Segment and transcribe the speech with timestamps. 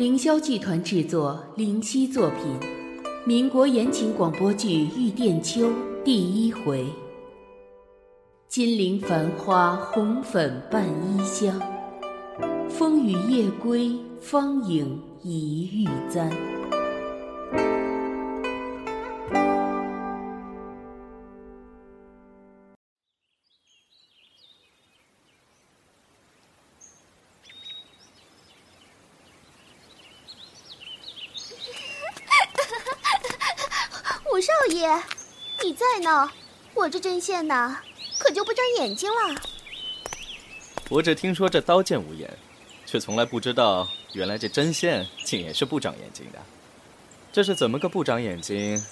[0.00, 2.46] 凌霄剧团制作，灵犀作品，
[3.26, 5.66] 民国言情广播剧《玉殿秋》
[6.02, 6.86] 第一回。
[8.48, 11.60] 金陵繁花红粉伴衣香，
[12.66, 16.59] 风雨夜归芳影一玉簪。
[37.20, 37.76] 线呢，
[38.18, 39.40] 可就不长眼睛了。
[40.88, 42.28] 我只听说这刀剑无眼，
[42.86, 46.38] 却从来不知道原来这针线竟也是不长眼睛的。
[47.32, 48.82] 这是怎么个不长眼睛？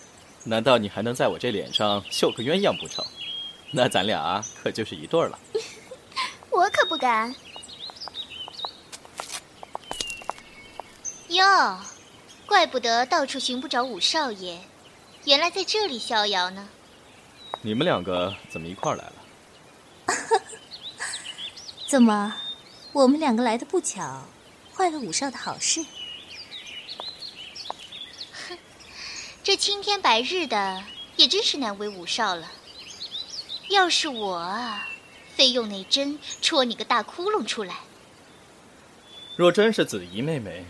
[0.45, 3.05] 难道你还能在我这脸上绣个鸳鸯不成？
[3.73, 5.39] 那咱俩可就是一对了。
[6.51, 7.35] 我可不敢。
[11.29, 11.79] 哟，
[12.47, 14.59] 怪不得到处寻不着五少爷，
[15.25, 16.67] 原来在这里逍遥呢。
[17.61, 19.15] 你们两个怎么一块儿来了？
[21.89, 22.37] 怎么，
[22.93, 24.25] 我们两个来的不巧，
[24.75, 25.85] 坏了五少的好事？
[28.49, 28.57] 哼
[29.43, 30.85] 这青天白日的，
[31.17, 32.53] 也真是难为五少了。
[33.71, 34.89] 要是我啊，
[35.35, 37.81] 非用那针戳你个大窟窿出来。
[39.37, 40.65] 若真是子怡妹妹，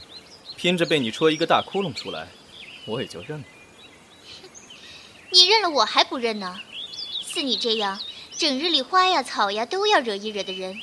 [0.56, 2.28] 拼着被你戳一个大窟窿出来，
[2.86, 3.44] 我也就认了。
[5.30, 6.60] 你认了，我还不认呢。
[7.38, 8.00] 似你这样，
[8.36, 10.76] 整日里花呀草呀都要惹一惹的人，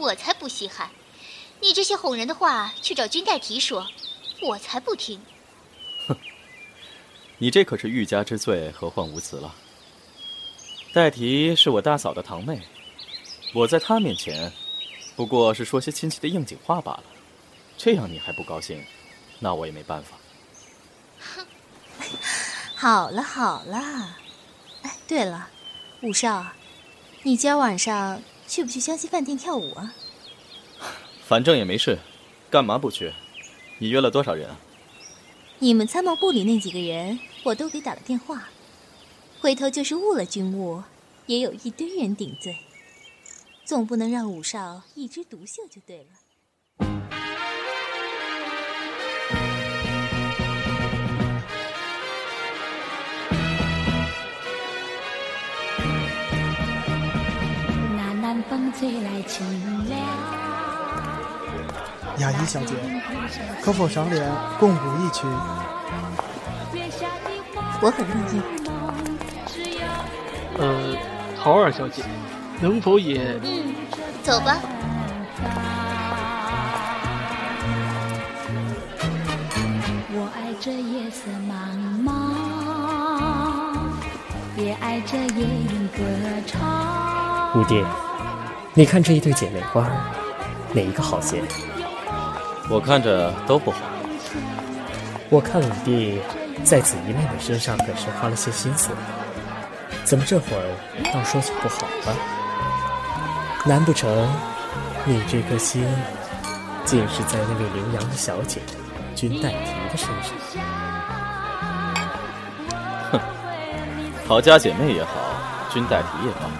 [0.00, 0.90] 我才不稀罕。
[1.60, 3.86] 你这些哄人的话，去找君代提说，
[4.42, 5.20] 我才不听。
[6.08, 6.16] 哼，
[7.38, 9.54] 你这可是欲加之罪，何患无辞了。
[10.92, 12.60] 代提是我大嫂的堂妹，
[13.54, 14.52] 我在她面前，
[15.14, 17.04] 不过是说些亲戚的应景话罢了。
[17.78, 18.84] 这样你还不高兴，
[19.38, 20.16] 那我也没办法。
[21.20, 21.46] 哼，
[22.74, 24.16] 好了好了，
[24.82, 25.48] 哎，对了。
[26.02, 26.44] 五少，
[27.22, 29.94] 你今儿晚上去不去湘西饭店跳舞啊？
[31.24, 31.96] 反正也没事，
[32.50, 33.12] 干嘛不去？
[33.78, 34.58] 你约了多少人啊？
[35.60, 38.48] 你们参谋部里那几个人，我都给打了电话。
[39.40, 40.82] 回头就是误了军务，
[41.26, 42.56] 也有一堆人顶罪。
[43.64, 46.06] 总不能让五少一枝独秀就对了。
[62.18, 62.74] 雅怡小姐，
[63.62, 65.26] 可否赏脸共舞一曲？
[67.80, 68.40] 我很乐意。
[70.58, 70.94] 呃，
[71.42, 72.04] 桃儿小姐，
[72.60, 73.40] 能否也……
[73.42, 73.74] 嗯，
[74.22, 74.58] 走吧。
[80.14, 81.52] 我爱这夜色茫
[82.04, 82.12] 茫，
[84.62, 85.98] 也爱这夜莺歌
[86.46, 86.60] 唱。
[87.56, 87.84] 五弟。
[88.74, 89.86] 你看这一对姐妹花，
[90.72, 91.42] 哪一个好些？
[92.70, 93.76] 我看着都不好。
[95.28, 96.18] 我看五弟
[96.64, 98.88] 在子怡妹妹身上可是花了些心思，
[100.04, 100.74] 怎么这会儿
[101.12, 102.16] 倒说起不好了？
[103.66, 104.10] 难不成
[105.04, 105.86] 你这颗心
[106.86, 108.62] 竟是在那位留洋的小姐
[109.14, 110.32] 君代提的身上？
[113.10, 113.20] 哼，
[114.26, 115.10] 陶家姐妹也好，
[115.70, 116.50] 君代提也罢，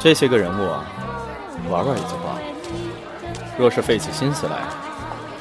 [0.00, 0.84] 这些个人物啊。
[1.70, 2.40] 玩玩也就罢了，
[3.58, 4.62] 若是费起心思来，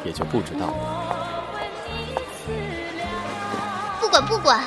[0.03, 0.73] 也就不知道了。
[3.99, 4.61] 不管不管，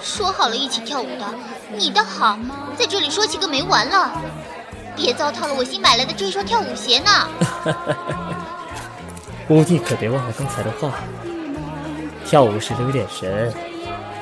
[0.00, 1.26] 说好了一起跳舞的，
[1.76, 2.38] 你倒好，
[2.76, 4.10] 在这里说起个没完了。
[4.96, 7.28] 别糟蹋了我新买来的这双跳舞鞋呢。
[9.48, 10.92] 五弟可别忘了刚才的话，
[12.24, 13.52] 跳舞时留点神，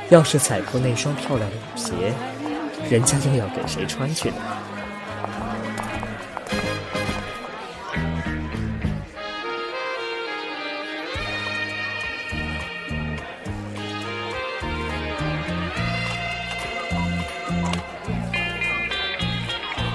[0.09, 2.15] 要是踩破那双漂亮的舞鞋，
[2.89, 4.37] 人家又要给谁穿去呢？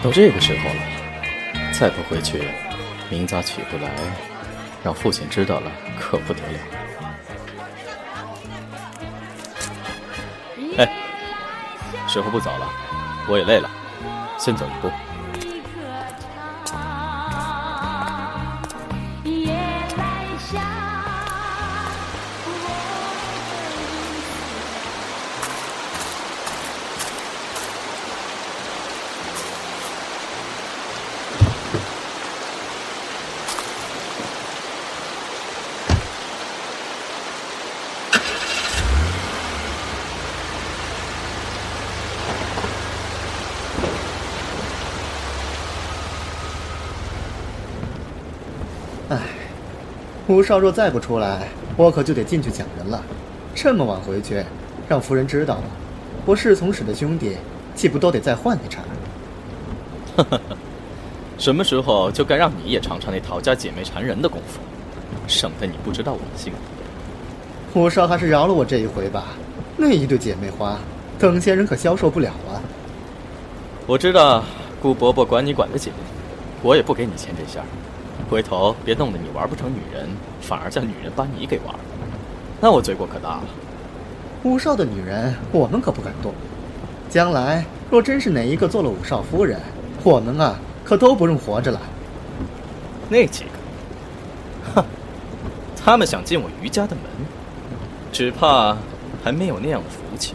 [0.08, 0.82] 都这个时候了，
[1.74, 2.42] 再不回去，
[3.10, 3.92] 明早起不来，
[4.82, 5.70] 让父亲知道了
[6.00, 6.60] 可不得了。
[10.78, 10.90] 哎，
[12.08, 12.70] 时候不早了，
[13.28, 13.70] 我也累了，
[14.40, 14.90] 先走一步。
[50.28, 51.48] 吴少若再不出来，
[51.78, 53.02] 我可就得进去抢人了。
[53.56, 54.44] 这么晚回去，
[54.88, 55.64] 让夫人知道了，
[56.26, 57.38] 我侍从使的兄弟
[57.76, 58.82] 岂不都得再换一茬？
[60.18, 60.58] 哈哈哈，
[61.38, 64.60] 什么时候就该让你也尝尝那陶家姐妹缠人的功夫，
[65.28, 66.52] 省得你不知道我的姓。
[67.74, 69.28] 吴少还是饶了我这一回吧，
[69.78, 70.78] 那一对姐妹花，
[71.18, 72.60] 等闲人可消受不了啊。
[73.86, 74.44] 我知道
[74.82, 75.94] 顾伯伯管你管得紧，
[76.62, 77.66] 我也不给你牵这线儿。
[78.30, 80.08] 回头别弄得你玩不成女人，
[80.42, 81.80] 反而叫女人把你给玩了，
[82.60, 83.44] 那我罪过可大了。
[84.44, 86.34] 武少的女人，我们可不敢动。
[87.10, 89.60] 将来若真是哪一个做了武少夫人，
[90.04, 91.82] 我们啊可都不用活着了。
[93.10, 93.50] 那几个，
[94.76, 94.86] 哼，
[95.82, 97.04] 他们想进我余家的门，
[98.12, 98.76] 只怕
[99.24, 100.34] 还没有那样的福气。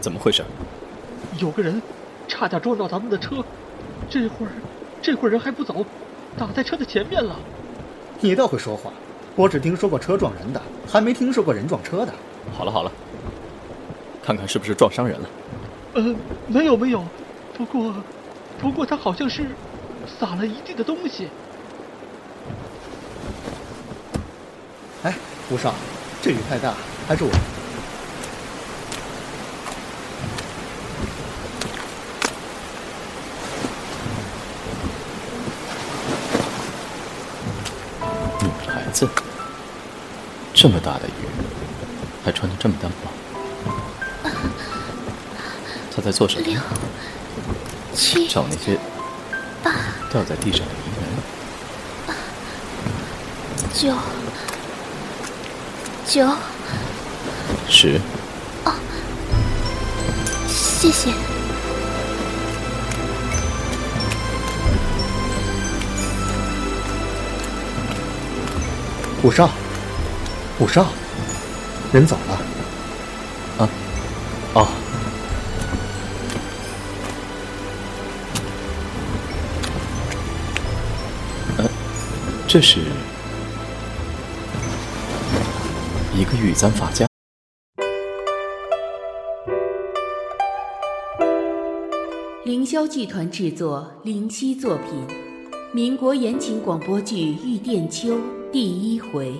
[0.00, 0.44] 怎么回事？
[1.38, 1.80] 有个人
[2.28, 3.44] 差点撞到咱们的车，
[4.08, 4.52] 这会儿，
[5.02, 5.84] 这会儿人还不走，
[6.36, 7.36] 挡在车的前面了。
[8.20, 8.92] 你倒会说话，
[9.34, 12.12] 我只听说过车撞人的，还没听说过人撞车的。
[12.56, 12.92] 好了好了，
[14.22, 15.28] 看看是不是撞伤人了。
[15.94, 16.14] 呃，
[16.46, 17.04] 没有没有，
[17.56, 17.94] 不过，
[18.60, 19.46] 不过他好像是
[20.18, 21.28] 撒了一地的东西。
[25.02, 25.14] 哎，
[25.50, 25.74] 吴少，
[26.22, 26.74] 这雨太大，
[27.06, 27.30] 还是我。
[40.64, 41.10] 这么大的雨，
[42.24, 43.10] 还穿的这么单薄。
[45.94, 46.46] 他在做什么？
[47.92, 48.78] 七找那些
[49.62, 49.72] 八
[50.10, 52.16] 掉在地上的泥人。
[53.74, 53.94] 九
[56.06, 56.34] 九
[57.68, 58.00] 十。
[58.64, 58.72] 哦，
[60.48, 61.12] 谢谢。
[69.22, 69.50] 五少，
[70.60, 70.86] 武少，
[71.92, 72.34] 人走了。
[73.58, 73.68] 啊，
[74.54, 74.68] 哦，
[81.58, 81.68] 呃，
[82.46, 82.78] 这是
[86.14, 87.04] 一个玉簪发夹。
[92.44, 95.04] 凌霄剧团制作，灵犀作品，
[95.72, 98.10] 民国言情广播剧《玉殿秋》。
[98.52, 99.34] 第一回，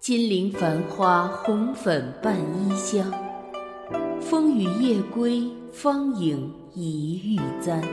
[0.00, 3.12] 金陵繁花红粉伴衣香，
[4.22, 7.82] 风雨夜归芳影一玉簪。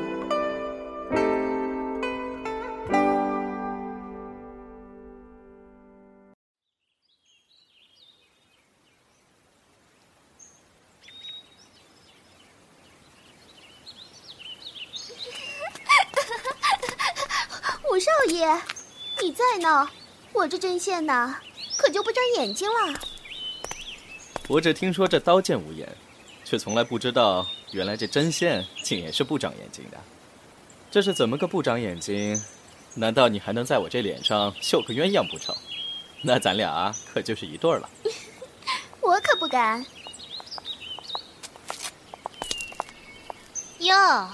[17.91, 18.48] 五少爷。
[19.22, 19.89] 你在呢，
[20.34, 21.38] 我这针线呢，
[21.77, 23.00] 可就不长眼睛了。
[24.48, 25.88] 我只听说这刀剑无眼，
[26.44, 29.98] 却从来不知道原来这针线竟也是不长眼睛的。
[30.91, 32.41] 这是怎么个不长眼睛？
[32.94, 35.53] 难道你还能在我这脸上绣个鸳鸯不成？
[36.22, 37.89] 那咱俩可就是一对了。
[39.01, 39.86] 我可不敢。
[43.79, 44.29] 哟，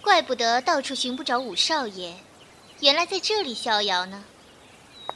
[0.00, 2.14] 怪不得到处寻不着五少爷。
[2.80, 4.24] 原来在这里逍遥呢。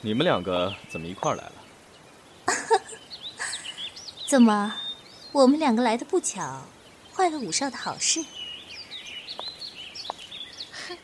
[0.04, 1.52] 你们两个怎么一块儿来了？
[4.28, 4.74] 怎么，
[5.32, 6.66] 我们两个来的不巧，
[7.14, 8.22] 坏了五少的好事？
[10.86, 10.98] 哼，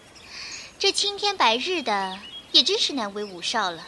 [0.78, 2.18] 这青天白日的，
[2.52, 3.86] 也真是难为五少了。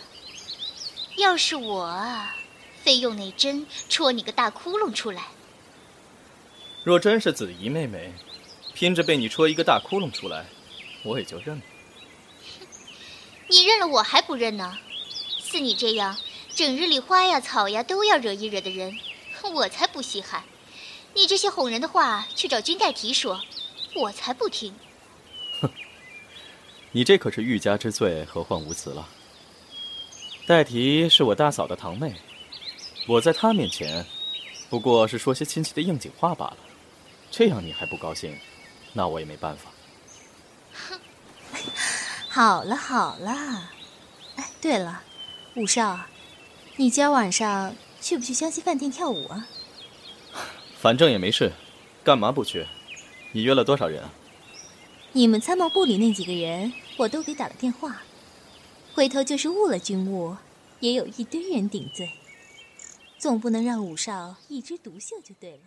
[1.18, 2.34] 要是我啊，
[2.82, 5.24] 非用那针戳你个大窟窿出来。
[6.84, 8.14] 若真是子怡妹妹，
[8.72, 10.46] 拼着被你戳一个大窟窿出来，
[11.04, 11.62] 我也就认了。
[13.50, 14.78] 你认了我还不认呢？
[15.52, 16.16] 似你这样
[16.54, 18.98] 整日里花呀草呀都要惹一惹的人，
[19.52, 20.44] 我才不稀罕。
[21.12, 23.38] 你这些哄人的话去找君代提说，
[23.94, 24.74] 我才不听。
[25.60, 25.70] 哼，
[26.92, 29.06] 你这可是欲加之罪，何患无辞了。
[30.46, 32.14] 代提是我大嫂的堂妹，
[33.06, 34.06] 我在她面前
[34.70, 36.56] 不过是说些亲戚的应景话罢了。
[37.30, 38.34] 这样你还不高兴，
[38.94, 39.70] 那我也没办法。
[40.72, 40.98] 哼。
[42.30, 43.70] 好了好了，
[44.36, 45.02] 哎，对了，
[45.54, 46.06] 武少，
[46.76, 49.46] 你今儿晚上去不去湘西饭店跳舞啊？
[50.80, 51.52] 反正也没事，
[52.02, 52.66] 干嘛不去？
[53.32, 54.10] 你约了多少人啊？
[55.12, 58.02] 你们参谋部里那几个人，我都给打了电话。
[58.94, 60.34] 回头就是误了军务，
[60.80, 62.10] 也有一堆人顶罪。
[63.18, 65.58] 总不能让五少一枝独秀就对了。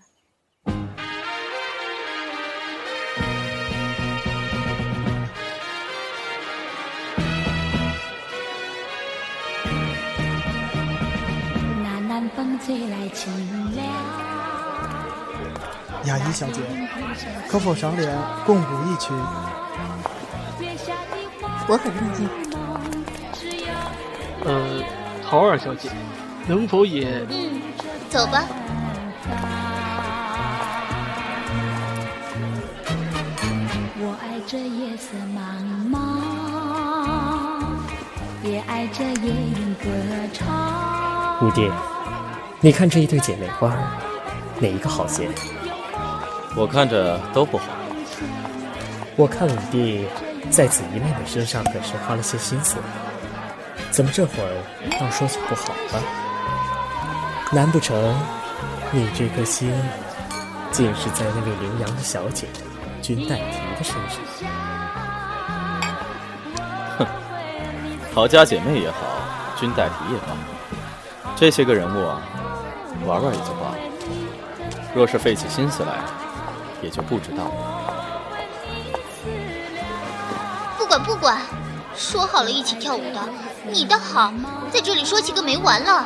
[12.36, 13.32] 风吹来清
[13.74, 13.88] 凉。
[16.06, 16.62] 雅仪小姐，
[17.48, 18.16] 可否赏脸
[18.46, 19.14] 共舞一曲？
[21.68, 22.28] 我很乐意。
[24.44, 24.84] 呃，
[25.24, 25.90] 桃儿小姐，
[26.48, 27.26] 能否也……
[27.30, 27.62] 嗯，
[28.10, 28.44] 走吧。
[33.98, 35.40] 我爱这夜色茫
[35.90, 35.98] 茫，
[38.44, 39.86] 也爱这夜莺歌
[40.34, 40.44] 唱。
[41.42, 41.72] 五弟，
[42.66, 43.78] 你看这一对姐妹花，
[44.58, 45.30] 哪一个好些？
[46.56, 47.66] 我看着都不好。
[49.16, 50.08] 我看五弟
[50.50, 52.78] 在紫衣妹妹身上可是花了些心思，
[53.92, 54.50] 怎么这会儿
[55.00, 56.02] 倒说起不好了？
[57.52, 57.96] 难不成
[58.90, 59.72] 你这颗心
[60.72, 62.48] 竟是在那位羚羊的小姐
[63.00, 64.20] 君代缇的身上？
[66.98, 67.06] 哼，
[68.12, 68.98] 陶家姐妹也好，
[69.56, 70.36] 君代缇也罢，
[71.36, 72.20] 这些个人物啊，
[73.06, 73.78] 玩玩也就罢了。
[74.94, 76.00] 若是费起心思来，
[76.82, 77.52] 也就不知道了。
[80.78, 81.40] 不管不管，
[81.96, 83.20] 说好了一起跳舞的，
[83.70, 84.34] 你倒好，
[84.72, 86.06] 在这里说起个没完了。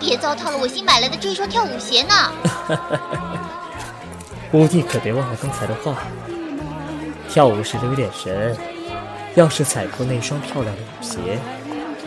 [0.00, 2.32] 别糟蹋了我新买来的这双跳舞鞋呢！
[4.52, 5.96] 五弟可别忘了刚才的话，
[7.28, 8.56] 跳舞时留点神，
[9.34, 11.38] 要是踩破那双漂亮的舞鞋，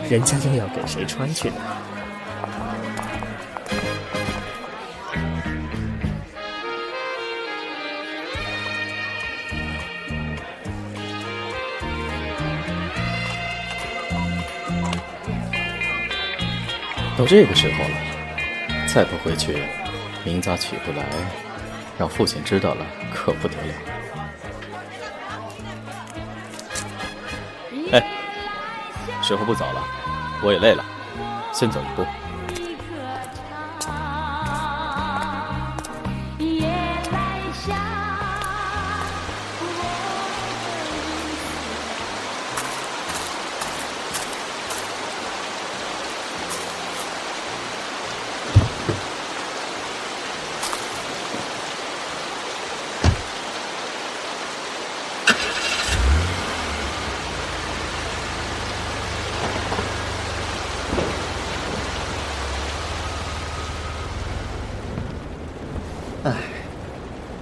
[0.08, 1.56] 人家又要给谁穿去呢？
[17.18, 17.96] 都这个时候了，
[18.86, 19.60] 再不回去，
[20.22, 21.04] 明早起不来，
[21.98, 23.74] 让父亲知道了可不得了。
[27.90, 28.06] 哎，
[29.20, 29.82] 时候不早了，
[30.44, 30.84] 我也累了，
[31.52, 32.06] 先走一步。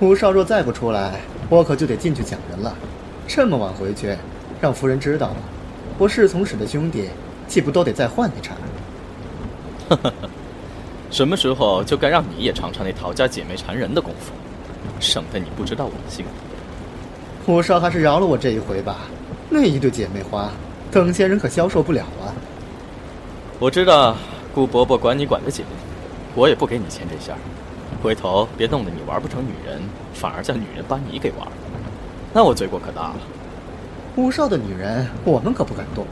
[0.07, 2.73] 吴少若再不出来，我可就得进去抢人了。
[3.27, 4.17] 这么晚回去，
[4.61, 5.37] 让夫人知道了，
[5.99, 7.09] 我侍从使的兄弟
[7.49, 8.55] 岂不都得再换一茬？
[9.89, 10.31] 呵呵呵，
[11.11, 14.31] 什么时候就该让你也尝尝那陶家姐妹缠人的功夫，
[15.01, 17.51] 省得你不知道我的性子。
[17.51, 18.99] 吴少还是饶了我这一回吧。
[19.51, 20.53] 那一对姐妹花，
[20.93, 22.31] 等闲人可消受不了啊。
[23.59, 24.17] 我知道
[24.55, 25.65] 顾伯伯管你管得紧，
[26.37, 27.39] 我也不给你牵这线儿。
[28.07, 29.83] 回头别弄得你玩不成女人，
[30.15, 31.53] 反而叫女人把你给玩了，
[32.33, 33.17] 那我罪过可大了。
[34.15, 36.07] 武少的女人，我们可不敢动。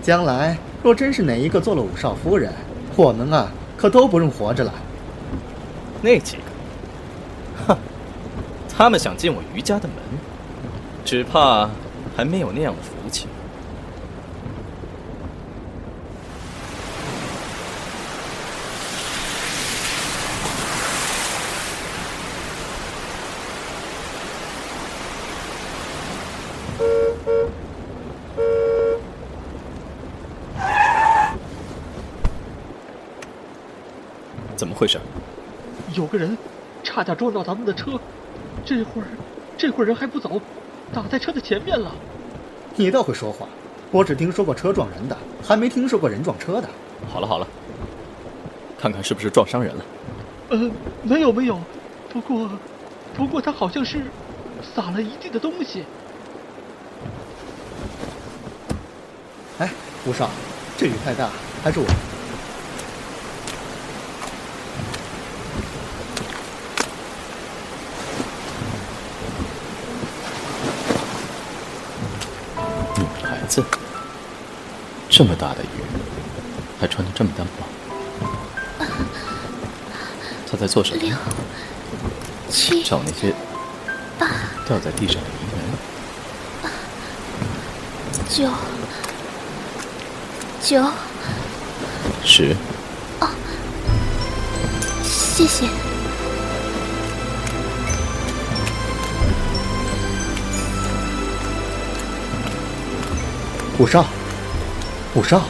[0.00, 2.52] 将来若真是哪一个做了武少夫人，
[2.94, 4.72] 我们啊可都不用活着了。
[6.00, 7.78] 那几个，哼，
[8.68, 9.96] 他们想进我余家的门，
[11.04, 11.68] 只怕
[12.16, 13.26] 还没有那样的福气。
[34.56, 34.98] 怎么回事？
[35.96, 36.36] 有个人
[36.82, 37.98] 差点撞到咱们的车，
[38.64, 39.08] 这会儿，
[39.56, 40.40] 这会儿人还不走，
[40.92, 41.90] 打在车的前面了。
[42.76, 43.48] 你倒会说话，
[43.90, 46.68] 我只听说过车撞人的，还没听说过人撞车的。
[47.08, 47.48] 好了好了，
[48.78, 49.84] 看看是不是撞伤人了。
[50.50, 50.70] 呃，
[51.02, 51.58] 没有没有，
[52.12, 52.50] 不过，
[53.16, 54.02] 不过他好像是
[54.74, 55.82] 撒了一地的东西。
[59.58, 59.72] 哎，
[60.06, 60.28] 吴少，
[60.76, 61.30] 这雨太大，
[61.64, 61.86] 还是我。
[73.56, 73.64] 子，
[75.08, 75.80] 这么大的雨，
[76.78, 77.64] 还穿的这么单薄，
[80.50, 81.16] 他在做什么？
[82.50, 83.32] 七找那些
[84.18, 84.28] 八
[84.66, 86.70] 掉在地上的银元。
[88.28, 88.50] 九
[90.62, 90.84] 九
[92.22, 92.54] 十。
[93.20, 93.28] 哦，
[95.02, 95.85] 谢谢。
[103.78, 104.06] 五少，
[105.14, 105.42] 五少，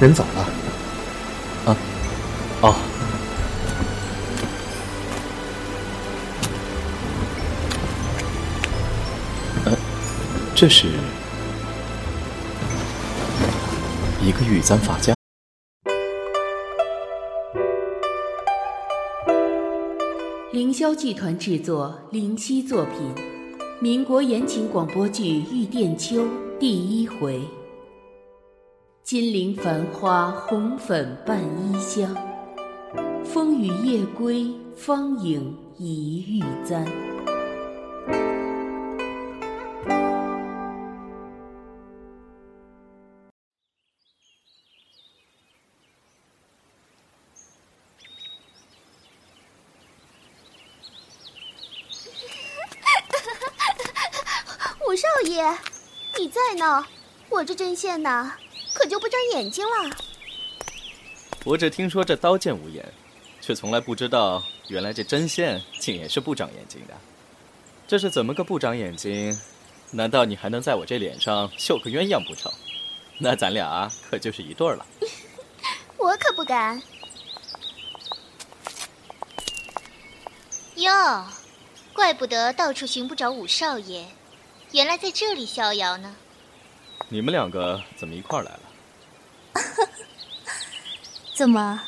[0.00, 0.40] 人走了。
[1.66, 1.76] 啊，
[2.62, 2.74] 哦。
[9.66, 9.76] 呃，
[10.54, 10.86] 这是
[14.22, 15.12] 一个玉簪发夹。
[20.50, 23.14] 凌霄剧团制作，灵犀作品，
[23.80, 26.22] 民国言情广播剧《玉殿秋》
[26.60, 27.40] 第一回。
[29.04, 32.12] 金陵繁花红粉伴衣香，
[33.24, 36.84] 风雨夜归芳影一玉簪。
[56.58, 56.84] 你在呢？
[57.30, 58.32] 我这针线呢，
[58.74, 59.96] 可就不长眼睛了。
[61.44, 62.84] 我只听说这刀剑无眼，
[63.40, 66.94] 却从来不知道原来这针线竟也是不长眼睛的。
[67.86, 69.38] 这是怎么个不长眼睛？
[69.92, 72.52] 难道你还能在我这脸上绣个鸳鸯不成？
[73.18, 74.84] 那咱俩可就是一对了。
[75.96, 76.82] 我可不敢。
[80.74, 81.24] 哟，
[81.92, 84.06] 怪不得到处寻不着五少爷，
[84.72, 86.16] 原来在这里逍遥呢。
[87.10, 88.60] 你们两个怎么一块儿来了？
[91.34, 91.82] 怎么，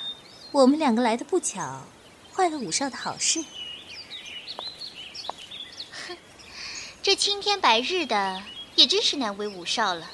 [0.50, 1.82] 我们两个来的不巧，
[2.34, 3.44] 坏了五少的好事？
[6.08, 6.16] 哼，
[7.02, 8.42] 这青天白日的，
[8.76, 10.10] 也真是难为五少了。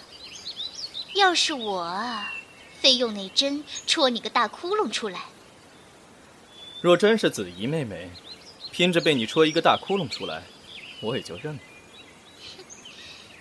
[1.15, 2.33] 要是我啊，
[2.81, 5.21] 非用那针戳你个大窟窿出来。
[6.83, 8.11] 若真是子怡妹妹，
[8.73, 10.43] 拼着被你戳一个大窟窿出来，
[11.01, 11.61] 我也就认了。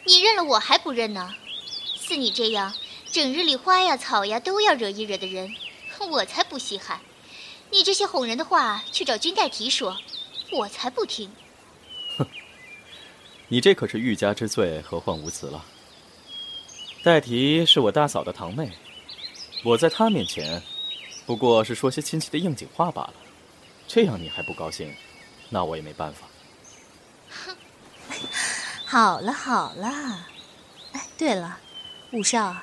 [0.06, 1.34] 你认了我还不认呢？
[2.08, 2.72] 似你这样
[3.12, 5.52] 整日里花呀草呀都要惹一惹的人，
[6.12, 7.02] 我才不稀罕。
[7.72, 9.98] 你这些哄人的话去找君代提说，
[10.52, 11.32] 我才不听。
[12.16, 12.28] 哼，
[13.48, 15.66] 你这可是欲加之罪，何患无辞了。
[17.04, 18.72] 代提是我大嫂的堂妹，
[19.64, 20.62] 我在她面前
[21.26, 23.14] 不过是说些亲戚的应景话罢了。
[23.88, 24.94] 这样你还不高兴，
[25.50, 26.28] 那我也没办法。
[27.30, 27.56] 哼，
[28.86, 30.28] 好了好了。
[30.92, 31.60] 哎，对了。
[32.12, 32.58] 五少，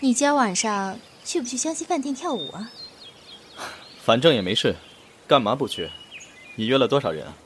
[0.00, 2.72] 你今儿晚上去不去湘西饭店跳舞啊？
[4.02, 4.74] 反正也没事，
[5.28, 5.90] 干嘛不去？
[6.56, 7.36] 你约了多少人啊？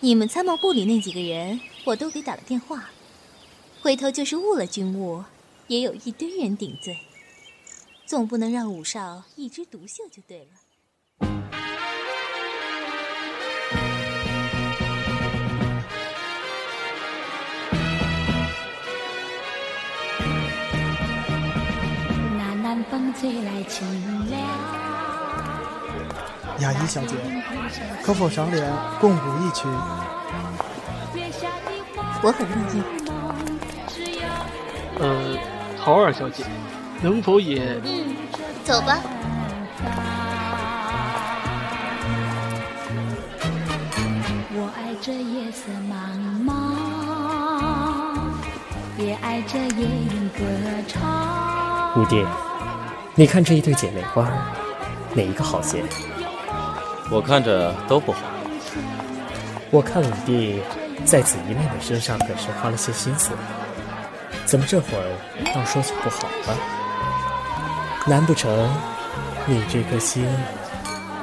[0.00, 2.90] 你们参谋部里那几个人，我都给打了电话。
[3.80, 5.24] 回头就是误了军务，
[5.68, 6.98] 也有一堆人顶罪。
[8.04, 10.65] 总不能让五少一枝独秀就对了。
[22.90, 23.86] 风吹来清
[24.30, 24.40] 凉。
[26.60, 27.16] 雅怡小姐，
[28.02, 29.68] 可否赏脸共舞一曲？
[32.22, 32.82] 我很乐意。
[34.98, 35.36] 呃，
[35.78, 36.44] 桃儿小姐，
[37.02, 37.80] 能否也……
[37.84, 38.16] 嗯，
[38.64, 38.98] 走吧。
[44.58, 45.94] 我爱这夜色茫
[46.46, 46.48] 茫，
[48.96, 50.40] 也爱这夜莺歌
[50.88, 50.96] 唱。
[51.96, 52.24] 五弟。
[53.18, 54.28] 你看这一对姐妹花，
[55.14, 55.82] 哪一个好些？
[57.10, 58.18] 我看着都不好。
[59.70, 60.60] 我看五弟
[61.06, 63.30] 在子怡妹妹身上可是花了些心思，
[64.44, 65.16] 怎么这会儿
[65.54, 66.58] 倒说起不好了？
[68.06, 68.52] 难不成
[69.46, 70.28] 你这颗心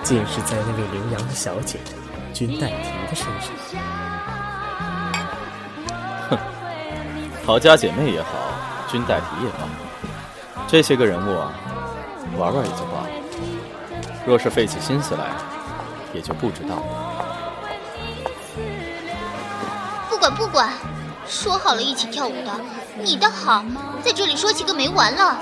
[0.02, 1.78] 竟是在那位留洋的小姐
[2.34, 3.52] 君代提的身上？
[6.32, 6.38] 哼，
[7.46, 8.30] 陶家姐妹也好，
[8.88, 9.70] 君代提也罢，
[10.68, 11.54] 这些个人物啊。
[12.38, 13.10] 玩玩也就罢了，
[14.26, 15.32] 若是费起心思来，
[16.14, 16.84] 也就不知道了。
[20.10, 20.70] 不管不管，
[21.28, 22.52] 说好了一起跳舞的，
[23.02, 23.64] 你倒好，
[24.04, 25.38] 在这里说起个没完了，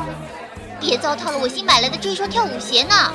[0.79, 3.13] 别糟蹋了我新买来的这双跳舞鞋呢。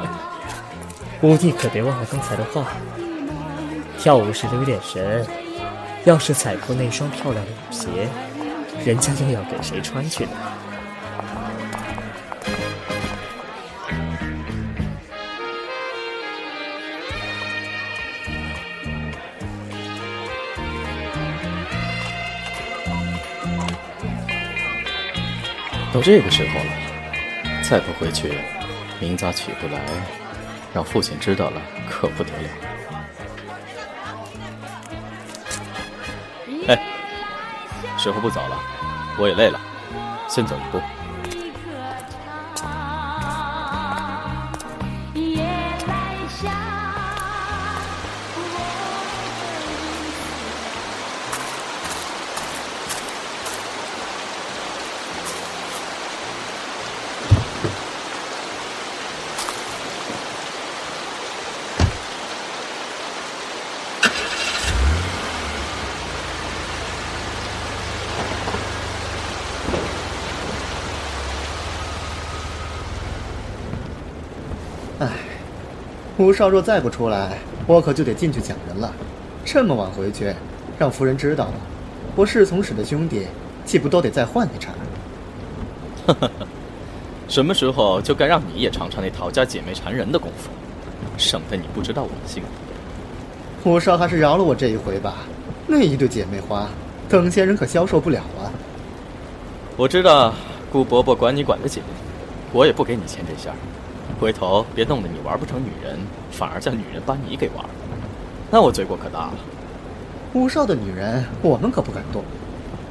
[1.22, 2.64] 五弟可别忘了刚才的话，
[3.98, 5.26] 跳舞时留点神，
[6.04, 8.08] 要是踩破那双漂亮的舞鞋，
[8.84, 10.30] 人家又要给谁穿去呢？
[25.92, 26.70] 都这个时候了，
[27.62, 28.32] 再不回去，
[29.00, 29.80] 明早起不来，
[30.72, 32.48] 让父亲知道了可不得了。
[36.68, 36.80] 哎，
[37.98, 38.56] 时候不早了，
[39.18, 39.60] 我也累了，
[40.28, 40.80] 先走一步。
[76.20, 78.92] 吴少若再不出来，我可就得进去讲人了。
[79.42, 80.30] 这么晚回去，
[80.78, 81.54] 让夫人知道了，
[82.14, 83.26] 我侍从使的兄弟
[83.64, 84.70] 岂不都得再换一茬？
[86.06, 86.30] 哈哈，
[87.26, 90.50] 什么时候就该让你也尝尝那陶家姐妹缠人的功夫，
[91.16, 92.42] 省得你不知道我的姓。
[93.64, 95.14] 吴少还是饶了我这一回吧。
[95.66, 96.68] 那一对姐妹花，
[97.08, 98.52] 等闲人可消受不了啊。
[99.74, 100.34] 我知道
[100.70, 101.82] 顾伯伯管你管得紧，
[102.52, 103.56] 我也不给你牵这线儿。
[104.20, 105.98] 回头别弄得你玩不成女人，
[106.30, 107.70] 反而叫女人把你给玩了，
[108.50, 109.34] 那我罪过可大了。
[110.34, 112.22] 武少的女人，我们可不敢动。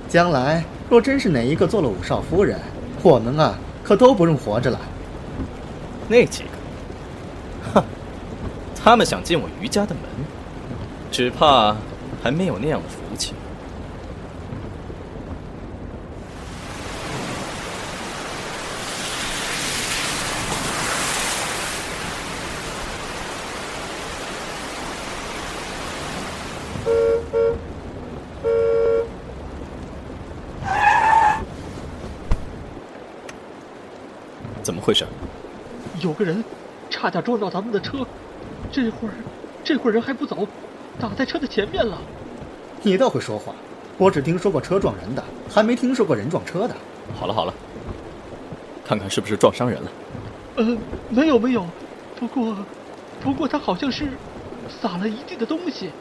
[0.08, 2.60] 将来若真是哪一个做了武少夫人，
[3.04, 4.80] 我们啊，可都不用活着了。
[6.08, 6.50] 那几个，
[7.76, 7.84] 哼，
[8.84, 10.04] 他们想进我余家的门，
[11.12, 11.76] 只怕
[12.24, 13.34] 还没有那样的福气。
[34.90, 35.06] 回事？
[36.02, 36.44] 有个人
[36.90, 38.00] 差点撞到咱们的车，
[38.72, 39.14] 这会儿，
[39.64, 40.48] 这会儿人还不走，
[41.00, 41.96] 挡在车的前面了。
[42.82, 43.54] 你倒会说话，
[44.00, 46.76] 我只听说过车撞人的，还没听说过人撞车的。
[47.14, 47.54] 好了好了，
[48.84, 49.92] 看看是不是撞伤人了。
[50.56, 50.78] 呃，
[51.10, 51.68] 没有没有，
[52.20, 52.58] 不过，
[53.22, 54.08] 不过他好像是
[54.82, 55.92] 撒了一地的东西。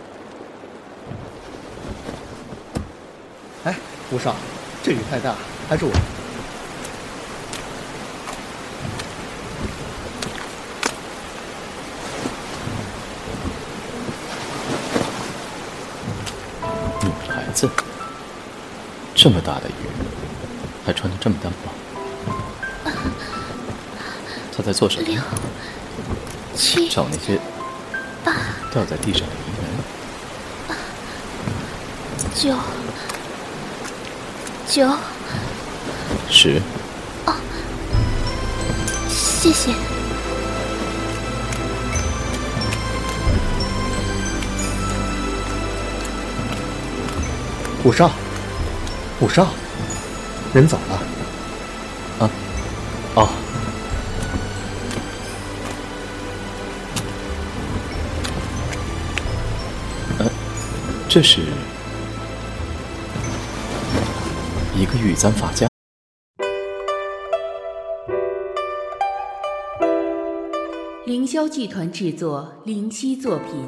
[3.65, 3.77] 哎，
[4.11, 4.35] 吴少，
[4.83, 5.35] 这雨太大，
[5.69, 5.93] 还是我。
[19.21, 19.73] 这么大的雨，
[20.87, 22.93] 还穿的这么单薄，
[24.57, 25.09] 他在做什么？
[26.55, 27.37] 七找那些
[28.23, 28.33] 八
[28.73, 29.67] 掉在地上的银元。
[32.33, 32.55] 九
[34.69, 34.89] 九
[36.31, 36.63] 十。
[37.27, 37.35] 哦，
[39.09, 39.75] 谢谢。
[47.83, 48.11] 武少，
[49.21, 49.49] 武少，
[50.55, 50.95] 人走了。
[52.21, 52.31] 啊，
[53.17, 53.29] 哦，
[60.21, 60.31] 呃，
[61.09, 61.41] 这是
[64.77, 65.67] 一个玉簪发夹。
[71.07, 73.67] 凌霄剧团制作，灵犀作品，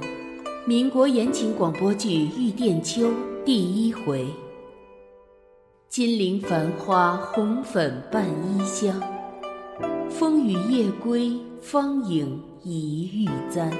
[0.64, 2.08] 民国言情广播剧
[2.38, 3.02] 《玉殿秋》。
[3.44, 4.26] 第一回，
[5.90, 9.03] 金陵繁花红粉伴衣香，
[10.09, 13.68] 风雨夜归芳影一玉簪。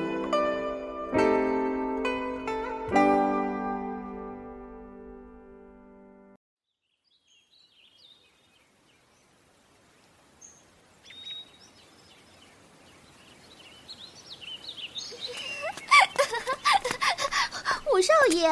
[17.95, 18.51] 五少爷。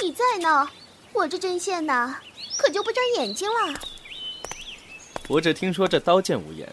[0.00, 0.66] 你在呢，
[1.12, 2.16] 我这针线呢，
[2.58, 3.80] 可就不长眼睛了。
[5.28, 6.68] 我只听说这刀剑无眼，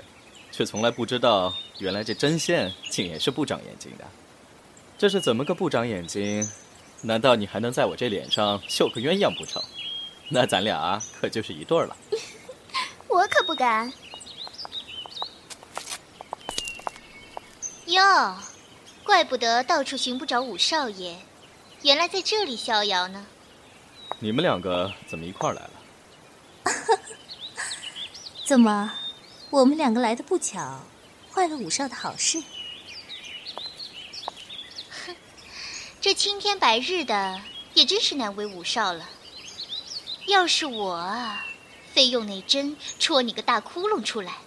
[0.51, 4.03] 却从来不知道原来这针线竟也是不长眼睛的。
[4.97, 6.45] 这是怎么个不长眼睛？
[7.01, 9.61] 难道你还能在我这脸上绣个鸳鸯不成？
[10.27, 11.95] 那咱俩可就是一对了。
[13.07, 13.93] 我可不敢。
[17.85, 18.35] 哟，
[19.03, 21.15] 怪不得到处寻不着五少爷。
[21.83, 23.23] 原来在这里逍遥呢。
[24.17, 25.71] 你们两个怎么一块来了？
[28.45, 28.93] 怎么，
[29.49, 30.81] 我们两个来的不巧，
[31.33, 32.43] 坏了五少的好事？
[35.05, 35.15] 哼，
[36.01, 37.41] 这青天白日的，
[37.73, 39.09] 也真是难为五少了。
[40.27, 41.45] 要是我啊，
[41.93, 44.37] 非用那针戳你个大窟窿出来。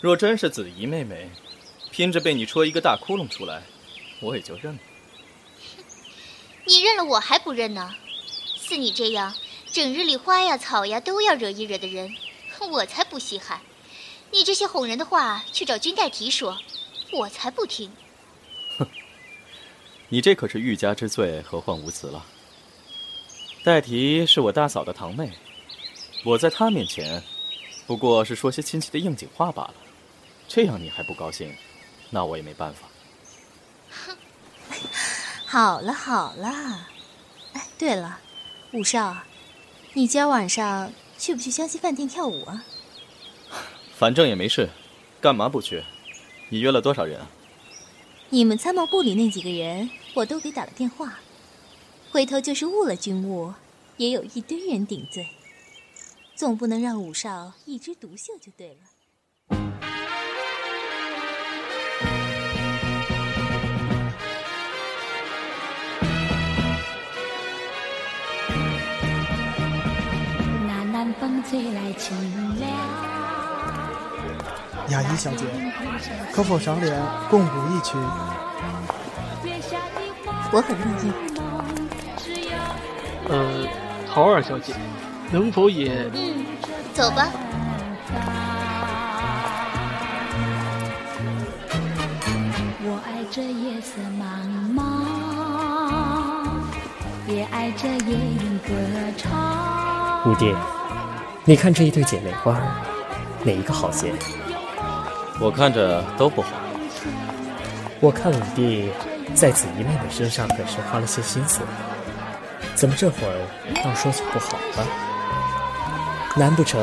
[0.00, 1.30] 若真是子怡妹妹，
[1.90, 3.62] 拼着被你戳一个大窟窿出来，
[4.20, 4.80] 我也就认了。
[6.64, 7.94] 你认了我还不认呢？
[8.56, 9.34] 似你这样
[9.72, 12.14] 整日里花呀草呀都要惹一惹的人，
[12.70, 13.62] 我才不稀罕。
[14.30, 16.58] 你这些哄人的话，去找君代提说，
[17.12, 17.90] 我才不听。
[18.78, 18.86] 哼，
[20.10, 22.26] 你这可是欲加之罪，何患无辞了。
[23.64, 25.32] 代提是我大嫂的堂妹，
[26.24, 27.22] 我在她面前，
[27.86, 29.74] 不过是说些亲戚的应景话罢了。
[30.48, 31.56] 这样你还不高兴，
[32.10, 32.88] 那我也没办法。
[33.90, 34.16] 哼，
[35.46, 36.88] 好了好了，
[37.54, 38.18] 哎，对了，
[38.72, 39.16] 五少，
[39.94, 42.64] 你今儿晚上去不去湘西饭店跳舞啊？
[43.98, 44.70] 反正也没事，
[45.20, 45.84] 干嘛不去？
[46.48, 47.30] 你约了多少人啊？
[48.30, 51.18] 你们参谋部里那几个人，我都给打了电话。
[52.10, 53.52] 回头就是误了军务，
[53.98, 55.28] 也有一堆人顶罪。
[56.34, 58.76] 总不能让武少一枝独秀就对了。
[71.20, 72.16] 风吹来清
[72.58, 72.70] 凉。
[74.88, 75.44] 雅怡小姐，
[76.32, 77.96] 可否赏脸共舞一曲？
[80.52, 81.12] 我很乐意。
[83.28, 83.66] 呃，
[84.12, 84.74] 桃儿小姐，
[85.30, 86.10] 能否也……
[86.12, 86.44] 嗯，
[86.92, 87.28] 走吧。
[92.84, 94.22] 我爱这夜色茫
[94.74, 94.80] 茫，
[97.32, 98.68] 也爱这夜莺歌
[99.16, 99.30] 唱。
[100.26, 100.54] 五弟，
[101.44, 102.56] 你看这一对姐妹花，
[103.42, 104.12] 哪一个好些？
[105.40, 106.50] 我看着都不好。
[107.98, 108.90] 我看五弟
[109.34, 111.62] 在紫怡妹妹身上可是花了些心思，
[112.76, 113.46] 怎么这会儿
[113.82, 114.86] 倒说起不好了？
[116.36, 116.80] 难不成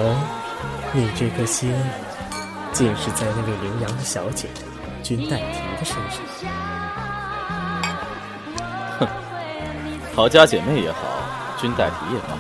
[0.92, 1.74] 你这颗心
[2.74, 4.50] 竟是在那位留洋的小姐
[5.02, 6.22] 君代提的身上？
[9.00, 9.08] 哼，
[10.14, 11.00] 陶家姐妹也好，
[11.58, 12.38] 君代提也罢，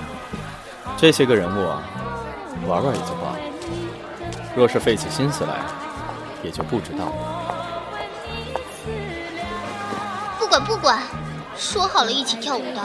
[0.97, 1.81] 这些个人物啊，
[2.67, 3.39] 玩玩也就罢了。
[4.55, 5.59] 若是费起心思来，
[6.43, 7.13] 也就不知道了。
[10.39, 11.01] 不管不管，
[11.55, 12.81] 说好了一起跳舞的，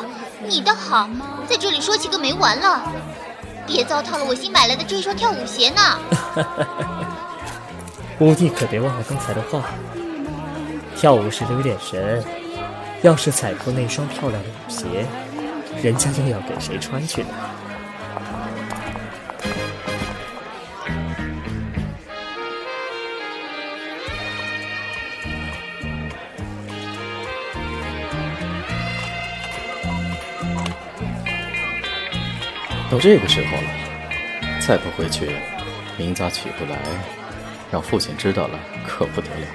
[0.46, 1.08] 你倒好，
[1.48, 2.82] 在这里说起个没完了。
[3.66, 5.98] 别糟蹋了我新买来的这双跳舞鞋呢。
[8.20, 9.62] 五弟可别忘了刚才的话，
[10.94, 12.22] 跳舞是留点神，
[13.02, 15.06] 要是踩破那双漂亮的舞鞋，
[15.82, 17.30] 人家又要给谁穿去呢？
[32.94, 33.68] 都这个时候了，
[34.60, 35.28] 再不回去，
[35.96, 36.78] 明早起不来，
[37.72, 39.46] 让父亲知道了可不得了。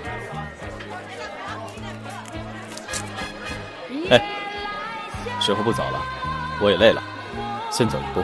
[4.10, 4.22] 哎，
[5.40, 6.02] 时候不早了，
[6.60, 7.02] 我也累了，
[7.72, 8.22] 先走一步。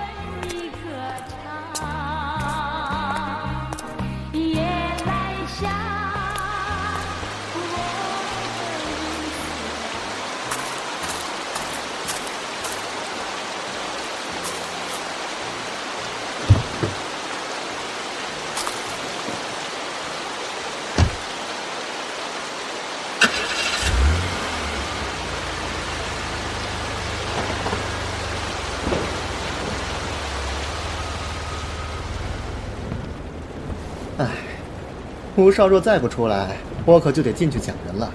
[35.37, 38.09] 吴少若再不出来，我可就得进去抢人了。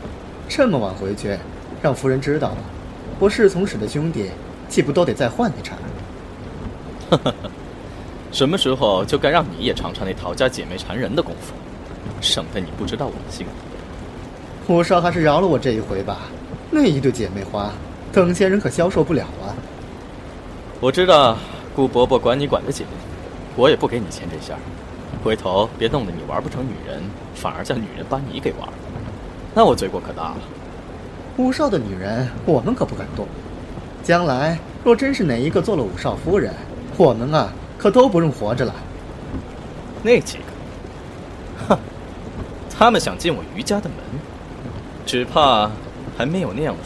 [0.49, 1.37] 这么晚回去，
[1.83, 2.57] 让夫人知道了，
[3.19, 4.31] 我侍从使的兄弟
[4.71, 5.77] 岂不都得再换一茬？
[7.11, 7.51] 哈哈哈，
[8.33, 11.53] 什么时候就该让你也尝尝那陶家姐妹缠人的功夫，
[12.23, 13.47] 省得你不知道我的心。
[14.67, 16.21] 吴少还是饶了我这一回吧，
[16.71, 17.71] 那一对姐妹花，
[18.13, 19.53] 等闲人可消受不了啊。
[20.81, 21.37] 我知道
[21.77, 22.87] 顾伯伯管你管得紧，
[23.57, 24.61] 我也不给你牵这线儿。
[25.23, 27.03] 回头别弄得你玩不成女人，
[27.35, 28.75] 反而叫女人把你给玩了，
[29.55, 30.39] 那我罪过可大了。
[31.37, 33.27] 武少的女人，我们可不敢动。
[34.03, 36.55] 将来若真是哪一个做了武少夫人，
[36.97, 38.75] 我们啊可都不用活着了。
[40.03, 40.45] 那几个，
[41.69, 41.79] 哼，
[42.75, 43.99] 他们想进我余家的门，
[45.05, 45.71] 只怕
[46.17, 46.81] 还没有那样的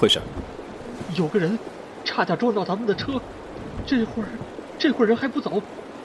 [0.00, 0.18] 回事？
[1.14, 1.58] 有个人
[2.06, 3.20] 差点撞到咱们的车，
[3.86, 4.28] 这会儿
[4.78, 5.62] 这会儿人还不走，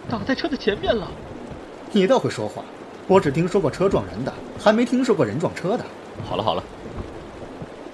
[0.10, 1.10] 打在车的前面了。
[1.94, 2.62] 你倒会说话，
[3.08, 5.86] 我只听说过车撞人的，还没听说过人撞车的。
[6.28, 6.64] 好了好了，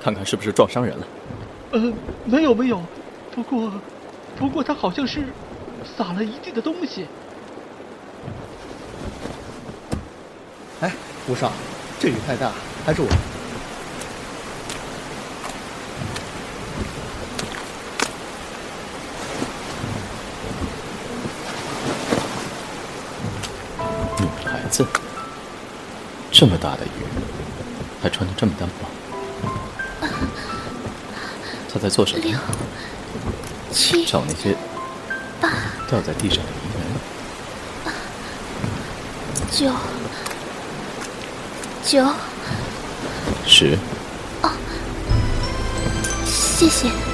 [0.01, 1.07] 看看是不是撞伤人了。
[1.73, 1.93] 呃，
[2.25, 2.81] 没有没有，
[3.35, 3.71] 不过
[4.35, 5.25] 不过他好像是
[5.85, 7.05] 撒了一地的东西。
[10.79, 10.91] 哎，
[11.29, 11.51] 吴少，
[11.99, 12.51] 这雨太大，
[12.83, 13.07] 还是我。
[24.71, 24.85] 子，
[26.31, 27.03] 这么大的雨，
[28.01, 30.07] 还穿的这么单薄，
[31.71, 32.39] 他在做什么？
[33.71, 34.55] 七找那些
[35.39, 35.49] 八
[35.89, 36.81] 掉在地上的银元。
[39.51, 39.71] 九
[41.85, 42.07] 九，
[43.45, 43.77] 十，
[46.25, 47.10] 谢谢。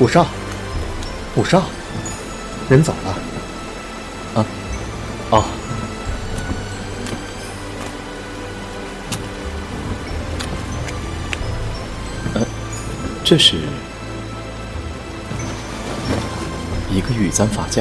[0.00, 0.26] 五少，
[1.36, 1.62] 五少，
[2.70, 3.10] 人走了。
[4.34, 4.46] 啊，
[5.28, 5.44] 哦，
[12.32, 12.40] 呃，
[13.22, 13.56] 这是
[16.90, 17.78] 一个玉簪发夹。